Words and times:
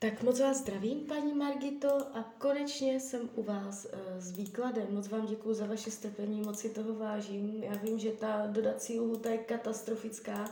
Tak 0.00 0.22
moc 0.22 0.40
vás 0.40 0.58
zdravím, 0.58 1.00
paní 1.00 1.34
Margito, 1.34 2.16
a 2.16 2.34
konečně 2.38 3.00
jsem 3.00 3.30
u 3.34 3.42
vás 3.42 3.84
uh, 3.84 4.20
s 4.20 4.30
výkladem. 4.30 4.86
Moc 4.90 5.08
vám 5.08 5.26
děkuji 5.26 5.54
za 5.54 5.66
vaše 5.66 5.90
strpení, 5.90 6.40
moc 6.40 6.58
si 6.58 6.70
toho 6.70 6.94
vážím. 6.94 7.62
Já 7.62 7.74
vím, 7.74 7.98
že 7.98 8.10
ta 8.10 8.46
dodací 8.46 9.00
lhuta 9.00 9.30
je 9.30 9.38
katastrofická, 9.38 10.50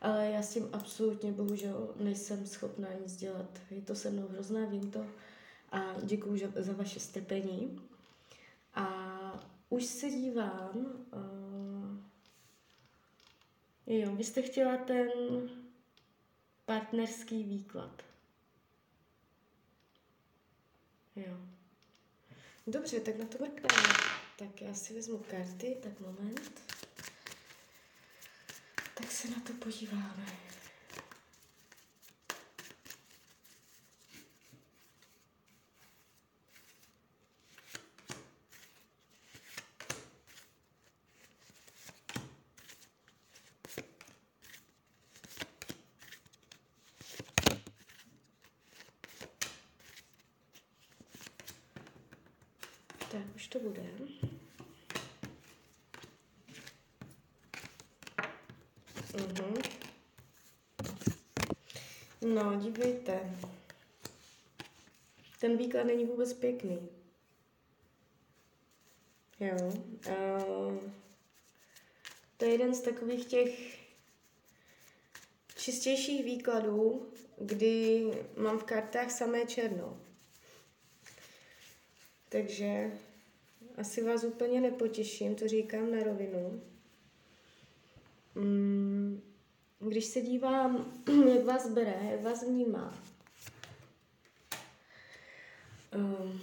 ale 0.00 0.26
já 0.26 0.42
s 0.42 0.54
tím 0.54 0.68
absolutně 0.72 1.32
bohužel 1.32 1.94
nejsem 1.96 2.46
schopná 2.46 2.88
nic 3.02 3.16
dělat. 3.16 3.60
Je 3.70 3.82
to 3.82 3.94
se 3.94 4.10
mnou 4.10 4.28
hrozné, 4.28 4.66
vím 4.66 4.90
to. 4.90 5.06
A 5.70 5.94
děkuji 6.02 6.52
za 6.56 6.72
vaše 6.72 7.00
strpení. 7.00 7.80
A 8.74 8.86
už 9.68 9.84
se 9.84 10.10
dívám. 10.10 10.70
Uh, 11.12 11.96
jo, 13.86 14.16
vy 14.16 14.24
jste 14.24 14.42
chtěla 14.42 14.76
ten 14.76 15.10
partnerský 16.64 17.42
výklad. 17.42 18.02
Jo. 21.16 21.36
Dobře, 22.66 23.00
tak 23.00 23.18
na 23.18 23.26
to 23.26 23.38
mrkneme. 23.38 23.88
Tak 24.38 24.62
já 24.62 24.74
si 24.74 24.94
vezmu 24.94 25.18
karty, 25.18 25.76
tak 25.82 26.00
moment. 26.00 26.60
Tak 28.94 29.10
se 29.10 29.28
na 29.30 29.40
to 29.40 29.52
podíváme. 29.52 30.26
Tak, 53.12 53.34
už 53.36 53.48
to 53.48 53.58
bude. 53.58 53.82
Mhm. 59.14 59.54
No, 62.34 62.60
dívejte. 62.60 63.36
Ten 65.40 65.56
výklad 65.56 65.84
není 65.84 66.04
vůbec 66.04 66.32
pěkný. 66.32 66.88
Jo. 69.40 69.56
Uh, 70.08 70.78
to 72.36 72.44
je 72.44 72.50
jeden 72.50 72.74
z 72.74 72.80
takových 72.80 73.26
těch 73.26 73.78
čistějších 75.56 76.24
výkladů, 76.24 77.12
kdy 77.38 78.04
mám 78.36 78.58
v 78.58 78.64
kartách 78.64 79.10
samé 79.10 79.46
černo. 79.46 80.00
Takže 82.32 82.90
asi 83.76 84.02
vás 84.02 84.24
úplně 84.24 84.60
nepotěším, 84.60 85.34
to 85.34 85.48
říkám 85.48 85.90
na 85.90 86.02
rovinu. 86.02 86.62
Mm, 88.34 89.22
když 89.80 90.04
se 90.04 90.20
dívám, 90.20 90.92
jak 91.34 91.44
vás 91.44 91.68
bere, 91.68 91.98
jak 92.10 92.22
vás 92.22 92.42
vnímá, 92.42 92.98
um, 95.94 96.40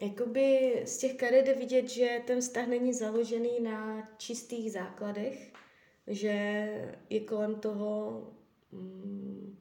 jakoby 0.00 0.82
z 0.84 0.98
těch 0.98 1.16
karet 1.16 1.46
jde 1.46 1.54
vidět, 1.54 1.88
že 1.88 2.22
ten 2.26 2.40
vztah 2.40 2.66
není 2.66 2.94
založený 2.94 3.60
na 3.62 4.08
čistých 4.18 4.72
základech, 4.72 5.52
že 6.06 6.36
je 7.10 7.20
kolem 7.20 7.54
toho 7.54 8.22
um, 8.72 9.58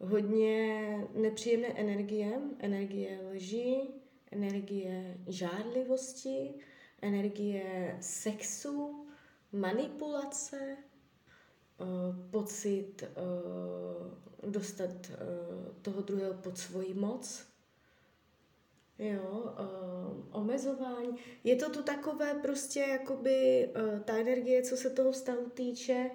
hodně 0.00 1.08
nepříjemné 1.14 1.68
energie, 1.68 2.40
energie 2.58 3.20
lži, 3.32 3.88
energie 4.30 5.16
žádlivosti, 5.26 6.54
energie 7.02 7.96
sexu, 8.00 9.06
manipulace, 9.52 10.76
uh, 11.78 12.30
pocit 12.30 13.02
uh, 13.02 14.50
dostat 14.50 14.90
uh, 14.90 15.74
toho 15.82 16.02
druhého 16.02 16.34
pod 16.34 16.58
svoji 16.58 16.94
moc, 16.94 17.46
jo, 18.98 19.54
omezování. 20.32 21.16
Je 21.44 21.56
to 21.56 21.70
tu 21.70 21.82
takové 21.82 22.34
prostě 22.34 22.80
jakoby 22.80 23.68
ta 24.04 24.16
energie, 24.16 24.62
co 24.62 24.76
se 24.76 24.90
toho 24.90 25.12
vztahu 25.12 25.50
týče, 25.50 26.10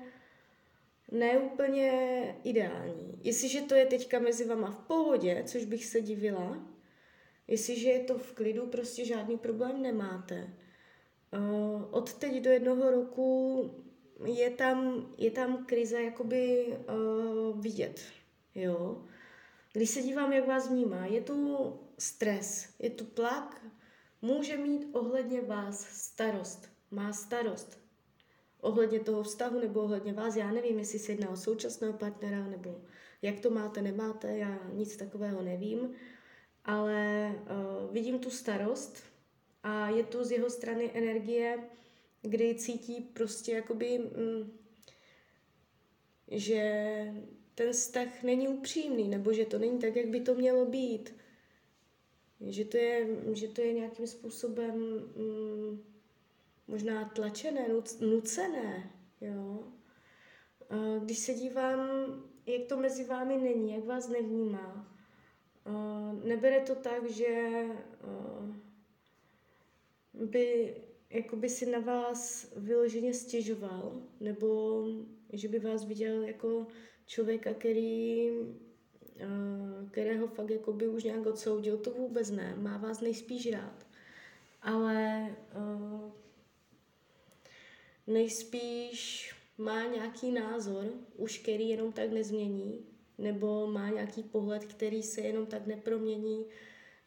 neúplně 1.11 1.91
ideální. 2.43 3.19
Jestliže 3.23 3.61
to 3.61 3.75
je 3.75 3.85
teďka 3.85 4.19
mezi 4.19 4.45
vama 4.45 4.71
v 4.71 4.79
pohodě, 4.79 5.43
což 5.47 5.65
bych 5.65 5.85
se 5.85 6.01
divila, 6.01 6.67
jestliže 7.47 7.89
je 7.89 7.99
to 7.99 8.17
v 8.17 8.31
klidu, 8.33 8.67
prostě 8.67 9.05
žádný 9.05 9.37
problém 9.37 9.81
nemáte. 9.81 10.53
Uh, 11.33 11.83
od 11.91 12.13
teď 12.13 12.43
do 12.43 12.49
jednoho 12.49 12.91
roku 12.91 13.69
je 14.25 14.49
tam, 14.49 15.07
je 15.17 15.31
tam 15.31 15.65
krize 15.65 16.03
jakoby 16.03 16.65
uh, 16.67 17.61
vidět, 17.61 18.01
jo. 18.55 19.05
Když 19.73 19.89
se 19.89 20.01
dívám, 20.01 20.33
jak 20.33 20.47
vás 20.47 20.69
vnímá, 20.69 21.05
je 21.05 21.21
tu 21.21 21.79
stres, 21.99 22.75
je 22.79 22.89
tu 22.89 23.05
tlak, 23.05 23.65
může 24.21 24.57
mít 24.57 24.87
ohledně 24.91 25.41
vás 25.41 25.85
starost, 25.85 26.69
má 26.91 27.13
starost, 27.13 27.80
ohledně 28.61 28.99
toho 28.99 29.23
vztahu 29.23 29.59
nebo 29.59 29.81
ohledně 29.81 30.13
vás. 30.13 30.35
Já 30.35 30.51
nevím, 30.51 30.79
jestli 30.79 30.99
se 30.99 31.11
jedná 31.11 31.29
o 31.29 31.37
současného 31.37 31.93
partnera 31.93 32.47
nebo 32.47 32.81
jak 33.21 33.39
to 33.39 33.49
máte, 33.49 33.81
nemáte, 33.81 34.37
já 34.37 34.69
nic 34.73 34.97
takového 34.97 35.41
nevím, 35.41 35.93
ale 36.65 37.31
uh, 37.41 37.93
vidím 37.93 38.19
tu 38.19 38.29
starost 38.29 39.03
a 39.63 39.89
je 39.89 40.03
tu 40.03 40.23
z 40.23 40.31
jeho 40.31 40.49
strany 40.49 40.91
energie, 40.93 41.59
kdy 42.21 42.55
cítí 42.55 43.01
prostě 43.01 43.51
jakoby, 43.51 43.99
mm, 43.99 44.57
že 46.27 46.63
ten 47.55 47.71
vztah 47.71 48.23
není 48.23 48.47
upřímný, 48.47 49.07
nebo 49.07 49.33
že 49.33 49.45
to 49.45 49.59
není 49.59 49.79
tak, 49.79 49.95
jak 49.95 50.07
by 50.07 50.21
to 50.21 50.35
mělo 50.35 50.65
být. 50.65 51.15
Že 52.47 52.65
to 52.65 52.77
je, 52.77 53.07
že 53.33 53.47
to 53.47 53.61
je 53.61 53.73
nějakým 53.73 54.07
způsobem 54.07 54.75
mm, 55.15 55.83
možná 56.67 57.05
tlačené, 57.05 57.67
nucené, 58.01 58.91
jo. 59.21 59.67
Když 60.99 61.19
se 61.19 61.33
dívám, 61.33 61.79
jak 62.45 62.67
to 62.67 62.77
mezi 62.77 63.03
vámi 63.03 63.37
není, 63.37 63.73
jak 63.73 63.85
vás 63.85 64.07
nevnímá, 64.07 64.95
nebere 66.23 66.59
to 66.59 66.75
tak, 66.75 67.09
že 67.09 67.65
by 70.13 70.75
jakoby 71.09 71.49
si 71.49 71.65
na 71.65 71.79
vás 71.79 72.51
vyloženě 72.55 73.13
stěžoval, 73.13 74.01
nebo 74.19 74.83
že 75.33 75.47
by 75.47 75.59
vás 75.59 75.85
viděl 75.85 76.23
jako 76.23 76.67
člověka, 77.05 77.53
který, 77.53 78.29
kterého 79.91 80.27
fakt 80.27 80.49
jakoby 80.49 80.87
už 80.87 81.03
nějak 81.03 81.25
odsoudil, 81.25 81.77
to 81.77 81.91
vůbec 81.91 82.31
ne, 82.31 82.55
má 82.55 82.77
vás 82.77 83.01
nejspíš 83.01 83.51
rád. 83.51 83.85
Ale 84.61 85.27
nejspíš 88.07 89.33
má 89.57 89.83
nějaký 89.85 90.31
názor, 90.31 90.85
už 91.15 91.37
který 91.37 91.69
jenom 91.69 91.91
tak 91.91 92.11
nezmění, 92.11 92.85
nebo 93.17 93.67
má 93.67 93.89
nějaký 93.89 94.23
pohled, 94.23 94.65
který 94.65 95.03
se 95.03 95.21
jenom 95.21 95.45
tak 95.45 95.67
nepromění, 95.67 96.45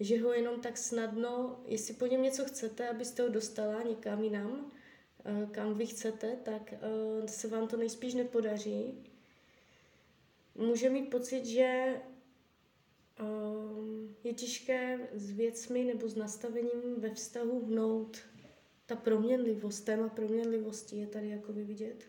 že 0.00 0.22
ho 0.22 0.32
jenom 0.32 0.60
tak 0.60 0.78
snadno, 0.78 1.60
jestli 1.66 1.94
po 1.94 2.06
něm 2.06 2.22
něco 2.22 2.44
chcete, 2.44 2.88
abyste 2.88 3.22
ho 3.22 3.28
dostala 3.28 3.82
někam 3.82 4.22
jinam, 4.22 4.72
eh, 5.24 5.46
kam 5.50 5.74
vy 5.74 5.86
chcete, 5.86 6.36
tak 6.42 6.72
eh, 6.72 7.28
se 7.28 7.48
vám 7.48 7.68
to 7.68 7.76
nejspíš 7.76 8.14
nepodaří. 8.14 9.04
Může 10.54 10.90
mít 10.90 11.10
pocit, 11.10 11.46
že 11.46 11.62
eh, 11.62 13.24
je 14.24 14.34
těžké 14.34 15.08
s 15.12 15.30
věcmi 15.30 15.84
nebo 15.84 16.08
s 16.08 16.16
nastavením 16.16 16.94
ve 16.98 17.14
vztahu 17.14 17.66
hnout 17.66 18.18
ta 18.86 18.96
proměnlivost, 18.96 19.84
téma 19.84 20.08
proměnlivosti 20.08 20.96
je 20.96 21.06
tady 21.06 21.28
jako 21.28 21.52
vidět. 21.52 22.04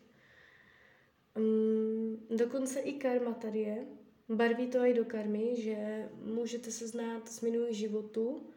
Um, 1.38 2.28
dokonce 2.38 2.80
i 2.80 2.94
karma 2.94 3.34
tady 3.34 3.60
je. 3.60 3.86
Barví 4.30 4.68
to 4.68 4.78
i 4.78 4.94
do 4.94 5.06
karmy, 5.06 5.62
že 5.62 6.10
můžete 6.22 6.72
se 6.72 6.88
znát 6.88 7.30
z 7.30 7.42
minulých 7.42 7.78
životů. 7.78 8.50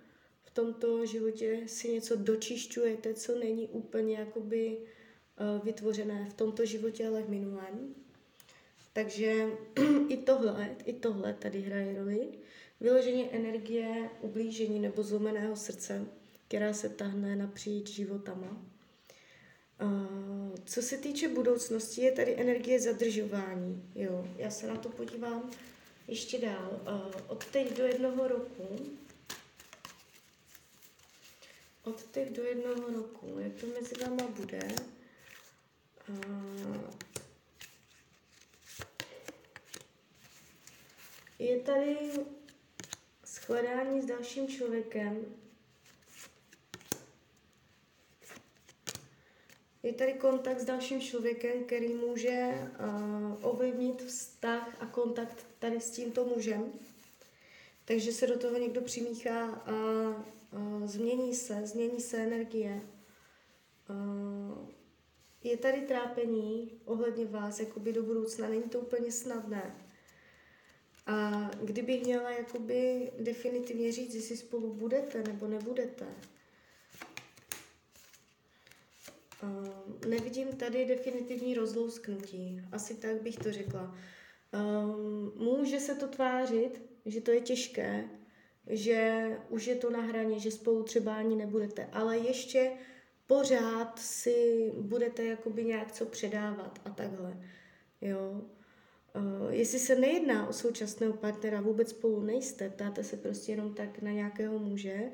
V 0.44 0.50
tomto 0.50 1.06
životě 1.06 1.62
si 1.66 1.92
něco 1.92 2.16
dočišťujete, 2.16 3.14
co 3.14 3.38
není 3.38 3.68
úplně 3.68 4.16
jakoby 4.16 4.78
uh, 4.78 5.64
vytvořené 5.64 6.28
v 6.30 6.34
tomto 6.34 6.64
životě, 6.64 7.08
ale 7.08 7.22
v 7.22 7.28
minulém. 7.28 7.94
Takže 8.92 9.46
i 10.08 10.16
tohle, 10.16 10.76
i 10.84 10.92
tohle 10.92 11.34
tady 11.34 11.60
hraje 11.60 11.98
roli. 11.98 12.28
Vyložení 12.80 13.34
energie, 13.34 14.10
ublížení 14.20 14.80
nebo 14.80 15.02
zlomeného 15.02 15.56
srdce 15.56 16.06
která 16.48 16.72
se 16.72 16.88
tahne 16.88 17.36
napříč 17.36 17.88
životama. 17.88 18.62
Co 20.64 20.82
se 20.82 20.98
týče 20.98 21.28
budoucnosti, 21.28 22.00
je 22.00 22.12
tady 22.12 22.40
energie 22.40 22.80
zadržování. 22.80 23.92
Jo, 23.94 24.28
já 24.36 24.50
se 24.50 24.66
na 24.66 24.76
to 24.76 24.88
podívám 24.88 25.50
ještě 26.08 26.38
dál. 26.38 26.80
Od 27.26 27.44
teď 27.44 27.76
do 27.76 27.84
jednoho 27.84 28.28
roku. 28.28 28.78
Od 31.84 32.04
teď 32.04 32.36
do 32.36 32.42
jednoho 32.42 32.92
roku. 32.92 33.38
Jak 33.38 33.52
to 33.54 33.66
mezi 33.66 33.94
váma 34.04 34.26
bude? 34.28 34.68
Je 41.38 41.60
tady 41.60 41.96
shledání 43.26 44.02
s 44.02 44.06
dalším 44.06 44.48
člověkem, 44.48 45.24
Je 49.88 49.94
tady 49.94 50.12
kontakt 50.12 50.60
s 50.60 50.64
dalším 50.64 51.00
člověkem, 51.00 51.64
který 51.64 51.94
může 51.94 52.70
uh, 52.80 53.50
ovlivnit 53.50 54.02
vztah 54.02 54.76
a 54.80 54.86
kontakt 54.86 55.46
tady 55.58 55.80
s 55.80 55.90
tímto 55.90 56.24
mužem. 56.24 56.72
Takže 57.84 58.12
se 58.12 58.26
do 58.26 58.38
toho 58.38 58.58
někdo 58.58 58.80
přimíchá 58.80 59.46
a 59.46 59.72
uh, 59.72 60.86
změní 60.86 61.34
se, 61.34 61.66
změní 61.66 62.00
se 62.00 62.16
energie. 62.16 62.80
Uh, 63.90 64.68
je 65.42 65.56
tady 65.56 65.80
trápení 65.80 66.80
ohledně 66.84 67.24
vás, 67.24 67.60
jakoby 67.60 67.92
do 67.92 68.02
budoucna. 68.02 68.48
Není 68.48 68.62
to 68.62 68.80
úplně 68.80 69.12
snadné. 69.12 69.76
A 71.06 71.50
kdybych 71.62 72.02
měla 72.02 72.30
jakoby 72.30 73.10
definitivně 73.20 73.92
říct, 73.92 74.14
jestli 74.14 74.36
spolu 74.36 74.74
budete 74.74 75.22
nebo 75.22 75.46
nebudete, 75.46 76.06
Uh, 79.42 80.08
nevidím 80.10 80.48
tady 80.48 80.84
definitivní 80.84 81.54
rozlousknutí. 81.54 82.62
Asi 82.72 82.94
tak 82.94 83.22
bych 83.22 83.36
to 83.36 83.52
řekla. 83.52 83.94
Um, 84.54 85.32
může 85.36 85.80
se 85.80 85.94
to 85.94 86.08
tvářit, 86.08 86.82
že 87.06 87.20
to 87.20 87.30
je 87.30 87.40
těžké, 87.40 88.04
že 88.66 89.30
už 89.48 89.66
je 89.66 89.74
to 89.74 89.90
na 89.90 90.00
hraně, 90.00 90.38
že 90.38 90.50
spolu 90.50 90.82
třeba 90.82 91.14
ani 91.14 91.36
nebudete, 91.36 91.88
ale 91.92 92.18
ještě 92.18 92.72
pořád 93.26 93.98
si 93.98 94.72
budete 94.80 95.24
jakoby 95.24 95.64
nějak 95.64 95.92
co 95.92 96.06
předávat 96.06 96.80
a 96.84 96.90
takhle. 96.90 97.36
Jo. 98.00 98.42
Uh, 99.16 99.52
jestli 99.52 99.78
se 99.78 99.96
nejedná 99.96 100.48
o 100.48 100.52
současného 100.52 101.12
partnera, 101.12 101.60
vůbec 101.60 101.90
spolu 101.90 102.20
nejste, 102.22 102.70
ptáte 102.70 103.04
se 103.04 103.16
prostě 103.16 103.52
jenom 103.52 103.74
tak 103.74 104.02
na 104.02 104.10
nějakého 104.10 104.58
muže, 104.58 105.10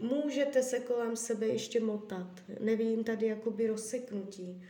můžete 0.00 0.62
se 0.62 0.80
kolem 0.80 1.16
sebe 1.16 1.46
ještě 1.46 1.80
motat. 1.80 2.42
Nevidím 2.60 3.04
tady 3.04 3.26
jakoby 3.26 3.66
rozseknutí. 3.66 4.62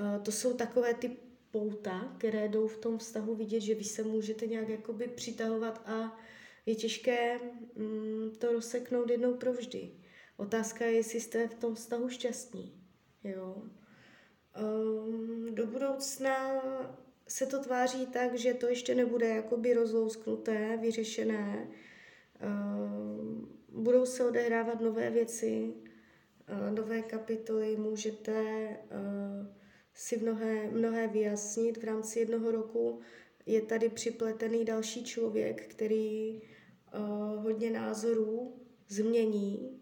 Uh, 0.00 0.22
to 0.22 0.32
jsou 0.32 0.56
takové 0.56 0.94
ty 0.94 1.16
pouta, 1.50 2.14
které 2.18 2.48
jdou 2.48 2.66
v 2.66 2.78
tom 2.78 2.98
vztahu 2.98 3.34
vidět, 3.34 3.60
že 3.60 3.74
vy 3.74 3.84
se 3.84 4.02
můžete 4.02 4.46
nějak 4.46 4.68
jakoby 4.68 5.08
přitahovat 5.08 5.82
a 5.86 6.18
je 6.66 6.74
těžké 6.74 7.38
mm, 7.76 8.30
to 8.38 8.52
rozseknout 8.52 9.10
jednou 9.10 9.34
provždy. 9.34 9.90
Otázka 10.36 10.84
je, 10.84 10.92
jestli 10.92 11.20
jste 11.20 11.48
v 11.48 11.54
tom 11.54 11.74
vztahu 11.74 12.08
šťastní. 12.08 12.82
Jo. 13.24 13.62
Um, 14.62 15.54
do 15.54 15.66
budoucna 15.66 16.62
se 17.28 17.46
to 17.46 17.62
tváří 17.62 18.06
tak, 18.06 18.34
že 18.34 18.54
to 18.54 18.68
ještě 18.68 18.94
nebude 18.94 19.28
jakoby 19.28 19.74
rozlousknuté, 19.74 20.76
vyřešené. 20.76 21.68
Budou 23.74 24.06
se 24.06 24.24
odehrávat 24.24 24.80
nové 24.80 25.10
věci, 25.10 25.74
uh, 25.74 26.74
nové 26.74 27.02
kapitoly, 27.02 27.76
můžete 27.76 28.68
uh, 28.68 29.46
si 29.94 30.16
mnohé, 30.16 30.70
mnohé 30.70 31.08
vyjasnit 31.08 31.76
v 31.78 31.84
rámci 31.84 32.18
jednoho 32.18 32.50
roku. 32.50 33.00
Je 33.46 33.62
tady 33.62 33.88
připletený 33.88 34.64
další 34.64 35.04
člověk, 35.04 35.66
který 35.66 36.42
uh, 36.42 37.42
hodně 37.42 37.70
názorů 37.70 38.60
změní, 38.88 39.80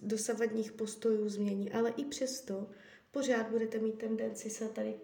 dosavadních 0.00 0.72
postojů 0.72 1.28
změní, 1.28 1.72
ale 1.72 1.90
i 1.96 2.04
přesto 2.04 2.70
pořád 3.10 3.50
budete 3.50 3.78
mít 3.78 3.98
tendenci 3.98 4.50
se 4.50 4.68
tady 4.68 4.94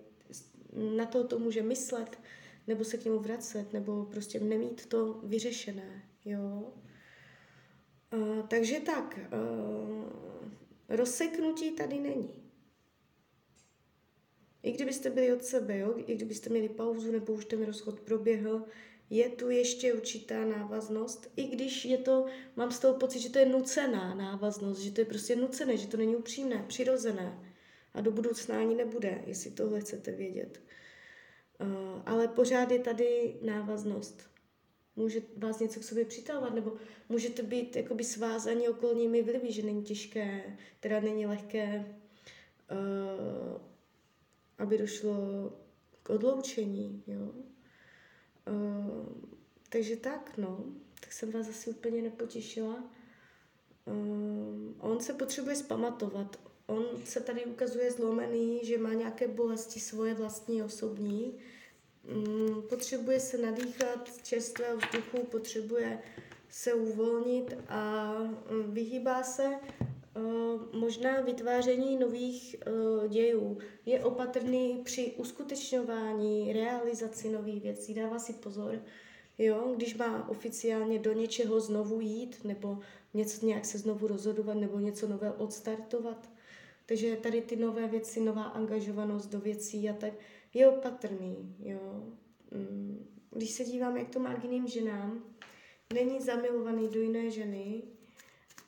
na 0.73 1.06
to 1.06 1.25
to 1.25 1.39
může 1.39 1.62
myslet, 1.62 2.19
nebo 2.67 2.85
se 2.85 2.97
k 2.99 3.05
němu 3.05 3.19
vracet, 3.19 3.73
nebo 3.73 4.05
prostě 4.05 4.41
nemít 4.41 4.87
to 4.87 5.21
vyřešené, 5.25 6.03
jo. 6.25 6.75
Takže 8.49 8.81
tak, 8.81 9.19
uh, 9.32 10.05
rozseknutí 10.88 11.70
tady 11.70 12.00
není. 12.00 12.43
I 14.62 14.73
kdybyste 14.73 15.11
byli 15.11 15.32
od 15.32 15.44
sebe, 15.44 15.79
jo? 15.79 15.94
i 15.97 16.14
kdybyste 16.14 16.50
měli 16.50 16.69
pauzu 16.69 17.12
nebo 17.12 17.32
už 17.32 17.44
ten 17.44 17.64
rozchod 17.64 18.00
proběhl, 18.00 18.64
je 19.11 19.29
tu 19.29 19.50
ještě 19.50 19.94
určitá 19.94 20.44
návaznost, 20.44 21.32
i 21.37 21.44
když 21.44 21.85
je 21.85 21.99
to, 21.99 22.26
mám 22.56 22.70
z 22.70 22.79
toho 22.79 22.94
pocit, 22.94 23.20
že 23.20 23.31
to 23.31 23.38
je 23.38 23.47
nucená 23.47 24.14
návaznost, 24.14 24.79
že 24.79 24.91
to 24.91 25.00
je 25.00 25.05
prostě 25.05 25.37
nucené, 25.37 25.76
že 25.76 25.87
to 25.87 25.97
není 25.97 26.17
upřímné, 26.17 26.64
přirozené 26.69 27.55
a 27.94 28.00
do 28.00 28.11
budoucna 28.11 28.58
ani 28.58 28.75
nebude, 28.75 29.23
jestli 29.26 29.50
tohle 29.50 29.81
chcete 29.81 30.12
vědět. 30.12 30.61
Uh, 31.61 32.03
ale 32.06 32.29
pořád 32.29 32.70
je 32.70 32.79
tady 32.79 33.37
návaznost. 33.43 34.36
Může 34.96 35.22
vás 35.37 35.58
něco 35.58 35.81
k 35.81 35.84
sobě 35.84 36.04
přitahovat, 36.04 36.54
nebo 36.54 36.72
můžete 37.08 37.43
být 37.43 37.76
jakoby 37.76 38.04
svázaní 38.04 38.69
okolními 38.69 39.22
vlivy, 39.22 39.52
že 39.52 39.62
není 39.62 39.82
těžké, 39.82 40.56
teda 40.81 41.00
není 41.00 41.26
lehké, 41.26 41.96
uh, 42.70 43.60
aby 44.58 44.78
došlo 44.78 45.12
k 46.02 46.10
odloučení, 46.10 47.02
jo. 47.06 47.32
Uh, 48.48 49.06
takže 49.69 49.96
tak, 49.96 50.37
no. 50.37 50.64
Tak 51.00 51.12
jsem 51.12 51.31
vás 51.31 51.48
asi 51.48 51.70
úplně 51.70 52.02
nepotěšila. 52.02 52.84
Uh, 53.84 54.72
on 54.78 55.00
se 55.00 55.12
potřebuje 55.12 55.56
zpamatovat. 55.56 56.40
On 56.66 56.84
se 57.04 57.20
tady 57.20 57.44
ukazuje 57.44 57.93
zlomený, 57.93 58.60
že 58.64 58.78
má 58.78 58.93
nějaké 58.93 59.28
bolesti 59.28 59.81
svoje 59.81 60.14
vlastní, 60.14 60.62
osobní. 60.62 61.38
Um, 62.14 62.62
potřebuje 62.69 63.20
se 63.20 63.38
nadýchat 63.38 64.11
čerstvého 64.23 64.76
vzduchu, 64.76 65.26
potřebuje 65.31 65.99
se 66.49 66.75
uvolnit 66.75 67.56
a 67.69 68.12
um, 68.50 68.73
vyhýbá 68.75 69.23
se 69.23 69.44
Uh, 70.17 70.62
možná 70.81 71.20
vytváření 71.20 71.97
nových 71.97 72.56
uh, 72.67 73.08
dějů. 73.08 73.58
Je 73.87 74.05
opatrný 74.05 74.81
při 74.85 75.12
uskutečňování, 75.17 76.53
realizaci 76.53 77.29
nových 77.29 77.62
věcí, 77.62 77.94
dává 77.94 78.19
si 78.19 78.32
pozor. 78.32 78.82
Jo, 79.39 79.72
když 79.77 79.94
má 79.94 80.29
oficiálně 80.29 80.98
do 80.98 81.13
něčeho 81.13 81.60
znovu 81.60 82.01
jít, 82.01 82.44
nebo 82.44 82.79
něco 83.15 83.46
nějak 83.46 83.65
se 83.65 83.79
znovu 83.79 84.06
rozhodovat, 84.06 84.55
nebo 84.55 84.79
něco 84.79 85.08
nového 85.08 85.34
odstartovat. 85.34 86.31
Takže 86.86 87.16
tady 87.16 87.40
ty 87.43 87.56
nové 87.56 87.88
věci, 87.88 88.20
nová 88.20 88.43
angažovanost 88.43 89.31
do 89.31 89.40
věcí 89.40 89.88
a 89.88 89.93
tak, 89.93 90.12
je 90.55 90.69
opatrný. 90.69 91.56
Jo. 91.58 92.05
Mm, 92.50 93.06
když 93.31 93.50
se 93.50 93.64
dívám, 93.64 93.96
jak 93.96 94.08
to 94.08 94.20
má 94.20 94.34
k 94.34 94.44
jiným 94.44 94.66
ženám, 94.66 95.24
není 95.94 96.20
zamilovaný 96.20 96.88
do 96.88 97.00
jiné 97.00 97.31
ženy, 97.31 97.82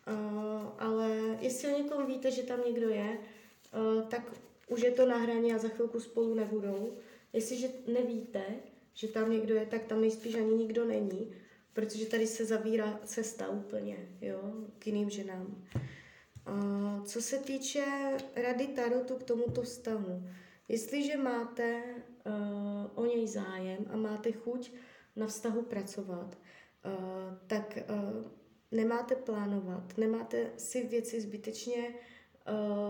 Uh, 0.09 0.67
ale 0.79 1.39
jestli 1.41 1.75
o 1.75 1.79
někom 1.79 2.07
víte, 2.07 2.31
že 2.31 2.43
tam 2.43 2.65
někdo 2.67 2.89
je, 2.89 3.19
uh, 3.75 4.09
tak 4.09 4.33
už 4.69 4.83
je 4.83 4.91
to 4.91 5.07
na 5.07 5.17
hraně 5.17 5.55
a 5.55 5.59
za 5.59 5.69
chvilku 5.69 6.01
spolu 6.01 6.35
nebudou. 6.35 6.97
Jestliže 7.33 7.69
nevíte, 7.87 8.43
že 8.95 9.09
tam 9.09 9.31
někdo 9.31 9.55
je, 9.55 9.67
tak 9.67 9.85
tam 9.85 10.01
nejspíš 10.01 10.35
ani 10.35 10.55
nikdo 10.55 10.85
není, 10.85 11.33
protože 11.73 12.07
tady 12.07 12.27
se 12.27 12.45
zavírá 12.45 13.01
cesta 13.05 13.49
úplně, 13.49 13.97
jo, 14.21 14.53
k 14.79 14.87
jiným 14.87 15.11
ženám. 15.11 15.65
Co 17.05 17.23
se 17.23 17.39
týče 17.39 17.85
rady 18.37 18.67
Tarotu 18.67 19.15
k 19.15 19.23
tomuto 19.23 19.63
vztahu, 19.63 20.29
jestliže 20.69 21.17
máte 21.17 21.83
uh, 21.83 22.33
o 22.95 23.07
něj 23.07 23.29
zájem 23.29 23.87
a 23.91 23.97
máte 23.97 24.33
chuť 24.33 24.73
na 25.17 25.27
vztahu 25.27 25.63
pracovat, 25.63 26.39
uh, 26.85 26.93
tak 27.47 27.79
uh, 27.91 28.31
nemáte 28.71 29.17
plánovat, 29.17 29.99
nemáte 29.99 30.51
si 30.57 30.87
věci 30.87 31.21
zbytečně 31.21 31.95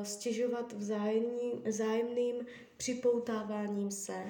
stěžovat 0.03 0.73
vzájemný, 0.73 1.63
vzájemným 1.67 2.47
připoutáváním 2.77 3.91
se, 3.91 4.25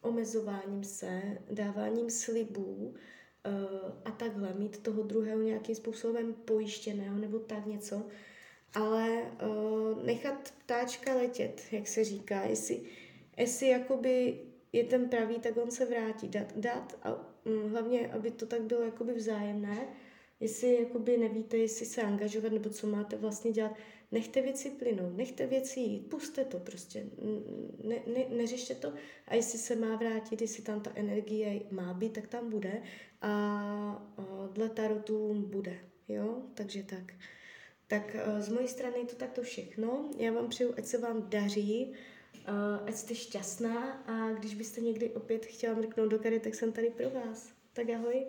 omezováním 0.00 0.84
se, 0.84 1.22
dáváním 1.50 2.10
slibů 2.10 2.94
a 4.04 4.10
takhle, 4.10 4.54
mít 4.58 4.78
toho 4.78 5.02
druhého 5.02 5.40
nějakým 5.40 5.74
způsobem 5.74 6.34
pojištěného 6.34 7.18
nebo 7.18 7.38
tak 7.38 7.66
něco, 7.66 8.06
ale 8.76 9.22
uh, 9.22 10.04
nechat 10.04 10.54
ptáčka 10.64 11.14
letět, 11.14 11.62
jak 11.72 11.88
se 11.88 12.04
říká, 12.04 12.42
jestli, 12.42 12.80
jestli 13.36 13.68
jakoby 13.68 14.40
je 14.72 14.84
ten 14.84 15.08
pravý, 15.08 15.38
tak 15.38 15.56
on 15.56 15.70
se 15.70 15.84
vrátí, 15.84 16.28
dát, 16.28 16.56
dát 16.56 16.98
a 17.02 17.14
um, 17.44 17.70
hlavně, 17.70 18.08
aby 18.08 18.30
to 18.30 18.46
tak 18.46 18.62
bylo 18.62 18.82
jakoby 18.82 19.12
vzájemné, 19.12 19.88
Jestli 20.40 20.74
jakoby 20.74 21.16
nevíte, 21.16 21.56
jestli 21.56 21.86
se 21.86 22.02
angažovat 22.02 22.52
nebo 22.52 22.70
co 22.70 22.86
máte 22.86 23.16
vlastně 23.16 23.52
dělat, 23.52 23.76
nechte 24.12 24.42
věci 24.42 24.70
plynout, 24.70 25.16
nechte 25.16 25.46
věci 25.46 25.80
jít, 25.80 26.10
puste 26.10 26.44
to 26.44 26.58
prostě, 26.58 27.06
ne, 27.84 27.96
ne, 28.14 28.36
neřešte 28.36 28.74
to. 28.74 28.92
A 29.26 29.34
jestli 29.34 29.58
se 29.58 29.76
má 29.76 29.96
vrátit, 29.96 30.40
jestli 30.40 30.62
tam 30.62 30.80
ta 30.80 30.92
energie 30.94 31.60
má 31.70 31.94
být, 31.94 32.12
tak 32.12 32.26
tam 32.26 32.50
bude. 32.50 32.82
A, 33.22 33.30
a 34.16 34.48
dle 34.52 34.68
tarotu 34.68 35.34
bude, 35.34 35.78
jo, 36.08 36.42
takže 36.54 36.82
tak. 36.82 37.12
Tak 37.86 38.14
e, 38.14 38.42
z 38.42 38.48
mojej 38.48 38.68
strany 38.68 38.98
je 38.98 39.06
to 39.06 39.16
takto 39.16 39.42
všechno. 39.42 40.10
Já 40.18 40.32
vám 40.32 40.48
přeju, 40.48 40.74
ať 40.78 40.84
se 40.84 40.98
vám 40.98 41.30
daří, 41.30 41.92
e, 41.92 42.52
ať 42.86 42.94
jste 42.94 43.14
šťastná 43.14 44.02
a 44.06 44.32
když 44.32 44.54
byste 44.54 44.80
někdy 44.80 45.10
opět 45.10 45.46
chtěla 45.46 45.74
mrknout 45.74 46.10
do 46.10 46.18
kary, 46.18 46.40
tak 46.40 46.54
jsem 46.54 46.72
tady 46.72 46.90
pro 46.90 47.10
vás. 47.10 47.52
Tak 47.72 47.90
ahoj. 47.90 48.26